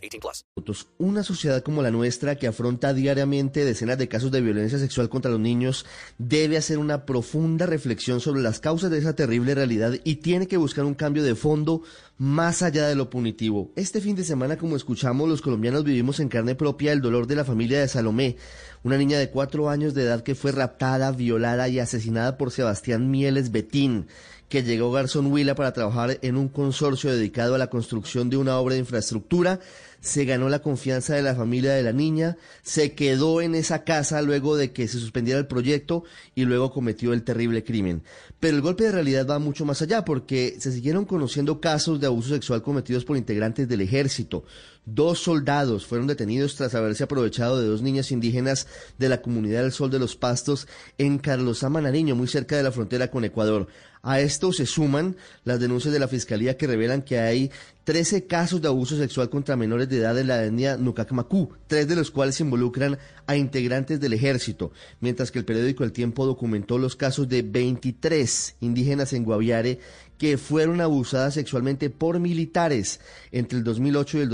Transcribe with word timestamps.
18 0.00 0.20
plus. 0.54 0.86
Una 0.98 1.22
sociedad 1.22 1.62
como 1.62 1.82
la 1.82 1.90
nuestra 1.90 2.36
que 2.36 2.46
afronta 2.46 2.94
diariamente 2.94 3.64
decenas 3.64 3.98
de 3.98 4.08
casos 4.08 4.30
de 4.30 4.40
violencia 4.40 4.78
sexual 4.78 5.08
contra 5.08 5.30
los 5.30 5.40
niños 5.40 5.86
debe 6.18 6.56
hacer 6.56 6.78
una 6.78 7.06
profunda 7.06 7.66
reflexión 7.66 8.20
sobre 8.20 8.42
las 8.42 8.60
causas 8.60 8.90
de 8.90 8.98
esa 8.98 9.14
terrible 9.14 9.54
realidad 9.54 9.94
y 10.04 10.16
tiene 10.16 10.46
que 10.46 10.56
buscar 10.56 10.84
un 10.84 10.94
cambio 10.94 11.22
de 11.22 11.34
fondo 11.34 11.82
más 12.20 12.60
allá 12.60 12.86
de 12.86 12.94
lo 12.94 13.08
punitivo. 13.08 13.72
Este 13.76 14.02
fin 14.02 14.14
de 14.14 14.24
semana, 14.24 14.58
como 14.58 14.76
escuchamos, 14.76 15.26
los 15.26 15.40
colombianos 15.40 15.84
vivimos 15.84 16.20
en 16.20 16.28
carne 16.28 16.54
propia 16.54 16.92
el 16.92 17.00
dolor 17.00 17.26
de 17.26 17.34
la 17.34 17.46
familia 17.46 17.80
de 17.80 17.88
Salomé, 17.88 18.36
una 18.82 18.98
niña 18.98 19.18
de 19.18 19.30
cuatro 19.30 19.70
años 19.70 19.94
de 19.94 20.02
edad 20.02 20.22
que 20.22 20.34
fue 20.34 20.52
raptada, 20.52 21.12
violada 21.12 21.70
y 21.70 21.78
asesinada 21.78 22.36
por 22.36 22.50
Sebastián 22.50 23.10
Mieles 23.10 23.52
Betín, 23.52 24.06
que 24.50 24.62
llegó 24.62 24.94
a 24.94 25.00
Garzón 25.00 25.32
Huila 25.32 25.54
para 25.54 25.72
trabajar 25.72 26.18
en 26.20 26.36
un 26.36 26.50
consorcio 26.50 27.10
dedicado 27.10 27.54
a 27.54 27.58
la 27.58 27.70
construcción 27.70 28.28
de 28.28 28.36
una 28.36 28.58
obra 28.58 28.74
de 28.74 28.80
infraestructura 28.80 29.58
se 30.00 30.24
ganó 30.24 30.48
la 30.48 30.60
confianza 30.60 31.14
de 31.14 31.22
la 31.22 31.34
familia 31.34 31.72
de 31.72 31.82
la 31.82 31.92
niña, 31.92 32.38
se 32.62 32.94
quedó 32.94 33.42
en 33.42 33.54
esa 33.54 33.84
casa 33.84 34.22
luego 34.22 34.56
de 34.56 34.72
que 34.72 34.88
se 34.88 34.98
suspendiera 34.98 35.38
el 35.38 35.46
proyecto 35.46 36.04
y 36.34 36.44
luego 36.44 36.72
cometió 36.72 37.12
el 37.12 37.22
terrible 37.22 37.64
crimen. 37.64 38.02
Pero 38.40 38.56
el 38.56 38.62
golpe 38.62 38.84
de 38.84 38.92
realidad 38.92 39.26
va 39.28 39.38
mucho 39.38 39.64
más 39.66 39.82
allá 39.82 40.04
porque 40.04 40.56
se 40.58 40.72
siguieron 40.72 41.04
conociendo 41.04 41.60
casos 41.60 42.00
de 42.00 42.06
abuso 42.10 42.30
sexual 42.30 42.62
cometidos 42.62 43.04
por 43.04 43.16
integrantes 43.16 43.68
del 43.68 43.80
ejército. 43.80 44.44
Dos 44.92 45.20
soldados 45.20 45.86
fueron 45.86 46.08
detenidos 46.08 46.56
tras 46.56 46.74
haberse 46.74 47.04
aprovechado 47.04 47.60
de 47.60 47.68
dos 47.68 47.80
niñas 47.80 48.10
indígenas 48.10 48.66
de 48.98 49.08
la 49.08 49.22
comunidad 49.22 49.62
del 49.62 49.70
Sol 49.70 49.88
de 49.88 50.00
los 50.00 50.16
Pastos 50.16 50.66
en 50.98 51.18
Carlos 51.18 51.62
Nariño, 51.62 52.16
muy 52.16 52.26
cerca 52.26 52.56
de 52.56 52.64
la 52.64 52.72
frontera 52.72 53.08
con 53.08 53.24
Ecuador. 53.24 53.68
A 54.02 54.18
esto 54.20 54.52
se 54.52 54.66
suman 54.66 55.16
las 55.44 55.60
denuncias 55.60 55.92
de 55.92 56.00
la 56.00 56.08
Fiscalía 56.08 56.56
que 56.56 56.66
revelan 56.66 57.02
que 57.02 57.20
hay 57.20 57.52
13 57.84 58.26
casos 58.26 58.62
de 58.62 58.68
abuso 58.68 58.96
sexual 58.96 59.30
contra 59.30 59.56
menores 59.56 59.88
de 59.88 59.98
edad 59.98 60.18
en 60.18 60.26
la 60.26 60.44
etnia 60.44 60.76
Nukakmaku, 60.76 61.52
tres 61.66 61.86
de 61.86 61.96
los 61.96 62.10
cuales 62.10 62.40
involucran 62.40 62.98
a 63.26 63.36
integrantes 63.36 64.00
del 64.00 64.14
ejército, 64.14 64.72
mientras 65.00 65.30
que 65.30 65.38
el 65.38 65.44
periódico 65.44 65.84
El 65.84 65.92
Tiempo 65.92 66.24
documentó 66.24 66.78
los 66.78 66.96
casos 66.96 67.28
de 67.28 67.42
23 67.42 68.56
indígenas 68.60 69.12
en 69.12 69.24
Guaviare 69.24 69.80
que 70.20 70.36
fueron 70.36 70.82
abusadas 70.82 71.34
sexualmente 71.34 71.88
por 71.88 72.20
militares 72.20 73.00
entre 73.32 73.58
el 73.58 73.64
2008 73.64 74.18
y 74.18 74.20
el 74.20 74.28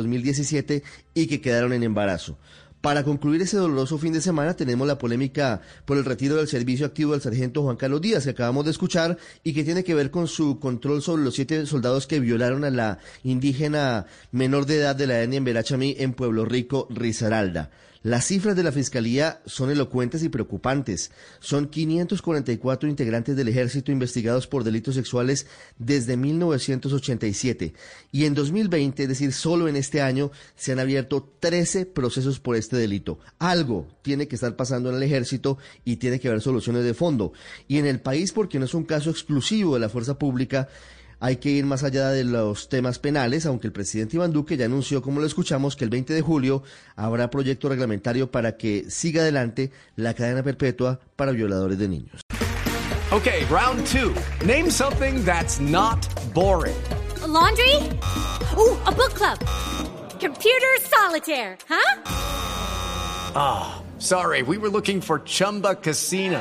2017 0.46 0.82
y 1.14 1.26
que 1.26 1.40
quedaron 1.40 1.72
en 1.72 1.82
embarazo. 1.82 2.38
Para 2.80 3.02
concluir 3.02 3.42
ese 3.42 3.56
doloroso 3.56 3.98
fin 3.98 4.12
de 4.12 4.20
semana 4.20 4.54
tenemos 4.54 4.86
la 4.86 4.98
polémica 4.98 5.60
por 5.86 5.96
el 5.96 6.04
retiro 6.04 6.36
del 6.36 6.46
servicio 6.46 6.86
activo 6.86 7.12
del 7.12 7.20
sargento 7.20 7.62
Juan 7.62 7.76
Carlos 7.76 8.00
Díaz 8.00 8.24
que 8.24 8.30
acabamos 8.30 8.64
de 8.64 8.70
escuchar 8.70 9.18
y 9.42 9.54
que 9.54 9.64
tiene 9.64 9.82
que 9.82 9.94
ver 9.94 10.12
con 10.12 10.28
su 10.28 10.60
control 10.60 11.02
sobre 11.02 11.24
los 11.24 11.34
siete 11.34 11.66
soldados 11.66 12.06
que 12.06 12.20
violaron 12.20 12.64
a 12.64 12.70
la 12.70 12.98
indígena 13.24 14.06
menor 14.30 14.66
de 14.66 14.76
edad 14.76 14.94
de 14.94 15.08
la 15.08 15.20
etnia 15.20 15.38
en 15.38 15.96
en 15.98 16.12
Pueblo 16.12 16.44
Rico, 16.44 16.86
Risaralda. 16.90 17.70
Las 18.06 18.26
cifras 18.26 18.54
de 18.54 18.62
la 18.62 18.70
Fiscalía 18.70 19.42
son 19.46 19.68
elocuentes 19.68 20.22
y 20.22 20.28
preocupantes. 20.28 21.10
Son 21.40 21.66
544 21.66 22.88
integrantes 22.88 23.34
del 23.34 23.48
ejército 23.48 23.90
investigados 23.90 24.46
por 24.46 24.62
delitos 24.62 24.94
sexuales 24.94 25.48
desde 25.76 26.16
1987. 26.16 27.74
Y 28.12 28.26
en 28.26 28.34
2020, 28.34 29.02
es 29.02 29.08
decir, 29.08 29.32
solo 29.32 29.66
en 29.66 29.74
este 29.74 30.02
año, 30.02 30.30
se 30.54 30.70
han 30.70 30.78
abierto 30.78 31.28
13 31.40 31.84
procesos 31.86 32.38
por 32.38 32.54
este 32.54 32.76
delito. 32.76 33.18
Algo 33.40 33.88
tiene 34.02 34.28
que 34.28 34.36
estar 34.36 34.54
pasando 34.54 34.88
en 34.90 34.94
el 34.94 35.02
ejército 35.02 35.58
y 35.84 35.96
tiene 35.96 36.20
que 36.20 36.28
haber 36.28 36.42
soluciones 36.42 36.84
de 36.84 36.94
fondo. 36.94 37.32
Y 37.66 37.78
en 37.78 37.86
el 37.86 37.98
país, 38.00 38.30
porque 38.30 38.60
no 38.60 38.66
es 38.66 38.74
un 38.74 38.84
caso 38.84 39.10
exclusivo 39.10 39.74
de 39.74 39.80
la 39.80 39.88
fuerza 39.88 40.16
pública, 40.16 40.68
hay 41.20 41.36
que 41.36 41.50
ir 41.50 41.64
más 41.64 41.84
allá 41.84 42.10
de 42.10 42.24
los 42.24 42.68
temas 42.68 42.98
penales, 42.98 43.46
aunque 43.46 43.66
el 43.66 43.72
presidente 43.72 44.16
Iván 44.16 44.32
Duque 44.32 44.56
ya 44.56 44.66
anunció, 44.66 45.02
como 45.02 45.20
lo 45.20 45.26
escuchamos, 45.26 45.76
que 45.76 45.84
el 45.84 45.90
20 45.90 46.12
de 46.12 46.20
julio 46.22 46.62
habrá 46.94 47.30
proyecto 47.30 47.68
reglamentario 47.68 48.30
para 48.30 48.56
que 48.56 48.90
siga 48.90 49.22
adelante 49.22 49.70
la 49.96 50.14
cadena 50.14 50.42
perpetua 50.42 51.00
para 51.16 51.32
violadores 51.32 51.78
de 51.78 51.88
niños. 51.88 52.20
Okay, 53.12 53.44
round 53.44 53.86
two. 53.86 54.12
Name 54.44 54.68
something 54.68 55.24
that's 55.24 55.60
not 55.60 56.06
boring. 56.34 56.74
laundry? 57.26 57.74
Ooh, 58.56 58.76
a 58.86 58.92
book 58.92 59.14
club. 59.14 59.38
Computer 60.20 60.74
solitaire, 60.80 61.56
huh? 61.68 62.02
Ah, 63.34 63.82
sorry, 63.98 64.42
we 64.42 64.58
were 64.58 64.68
looking 64.68 65.00
for 65.00 65.20
Chumba 65.20 65.74
Casino. 65.76 66.40